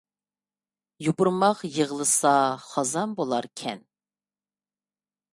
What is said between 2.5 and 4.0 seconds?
خازان بۇلار كەن